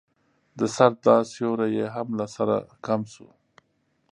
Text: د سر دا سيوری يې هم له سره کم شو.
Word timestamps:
د 0.59 0.61
سر 0.75 0.91
دا 1.05 1.17
سيوری 1.31 1.69
يې 1.77 1.85
هم 1.95 2.07
له 2.19 2.25
سره 2.35 2.55
کم 2.85 3.01
شو. 3.13 3.27